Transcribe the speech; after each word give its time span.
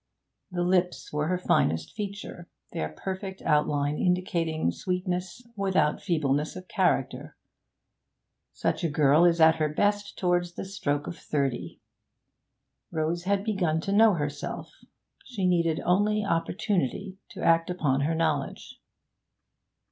The 0.49 0.63
lips 0.63 1.13
were 1.13 1.27
her 1.27 1.37
finest 1.37 1.91
feature, 1.93 2.49
their 2.71 2.89
perfect 2.89 3.43
outline 3.43 3.99
indicating 3.99 4.71
sweetness 4.71 5.43
without 5.55 6.01
feebleness 6.01 6.55
of 6.55 6.67
character. 6.67 7.37
Such 8.51 8.83
a 8.83 8.89
girl 8.89 9.25
is 9.25 9.39
at 9.39 9.57
her 9.57 9.69
best 9.69 10.17
towards 10.17 10.53
the 10.55 10.65
stroke 10.65 11.05
of 11.05 11.19
thirty. 11.19 11.81
Rose 12.89 13.25
had 13.25 13.43
begun 13.43 13.79
to 13.81 13.91
know 13.93 14.15
herself; 14.15 14.71
she 15.23 15.45
needed 15.45 15.79
only 15.85 16.25
opportunity 16.25 17.19
to 17.29 17.43
act 17.43 17.69
upon 17.69 18.01
her 18.01 18.15
knowledge. 18.15 18.81